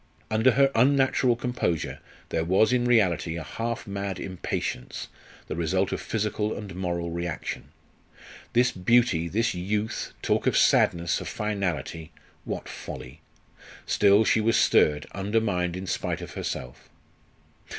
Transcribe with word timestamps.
Under 0.31 0.53
her 0.53 0.71
unnatural 0.73 1.35
composure 1.35 1.99
there 2.29 2.43
was 2.43 2.73
in 2.73 2.85
reality 2.85 3.35
a 3.37 3.43
half 3.43 3.85
mad 3.85 4.19
impatience, 4.19 5.09
the 5.45 5.55
result 5.55 5.91
of 5.91 6.01
physical 6.01 6.57
and 6.57 6.73
moral 6.73 7.11
reaction. 7.11 7.65
This 8.53 8.71
beauty, 8.71 9.27
this 9.27 9.53
youth, 9.53 10.13
talk 10.23 10.47
of 10.47 10.57
sadness, 10.57 11.21
of 11.21 11.27
finality! 11.27 12.11
What 12.45 12.67
folly! 12.67 13.21
Still, 13.85 14.25
she 14.25 14.41
was 14.41 14.57
stirred, 14.57 15.05
undermined 15.11 15.77
in 15.77 15.85
spite 15.85 16.21
of 16.21 16.33
herself. 16.33 16.89